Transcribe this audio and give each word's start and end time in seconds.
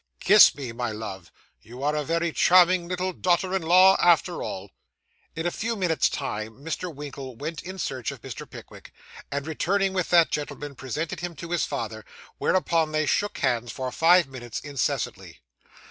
'Kiss 0.19 0.55
me, 0.55 0.71
my 0.71 0.89
love. 0.91 1.31
You 1.61 1.83
are 1.83 1.95
a 1.95 2.03
very 2.03 2.31
charming 2.31 2.87
little 2.87 3.13
daughter 3.13 3.55
in 3.55 3.61
law 3.61 3.95
after 4.01 4.41
all!' 4.41 4.71
In 5.35 5.45
a 5.45 5.51
few 5.51 5.75
minutes' 5.75 6.09
time 6.09 6.53
Mr. 6.63 6.91
Winkle 6.91 7.35
went 7.35 7.61
in 7.61 7.77
search 7.77 8.09
of 8.09 8.23
Mr. 8.23 8.49
Pickwick, 8.49 8.93
and 9.31 9.45
returning 9.45 9.93
with 9.93 10.09
that 10.09 10.31
gentleman, 10.31 10.73
presented 10.73 11.19
him 11.19 11.35
to 11.35 11.51
his 11.51 11.65
father, 11.65 12.03
whereupon 12.39 12.91
they 12.93 13.05
shook 13.05 13.37
hands 13.37 13.71
for 13.71 13.91
five 13.91 14.25
minutes 14.25 14.59
incessantly. 14.61 15.39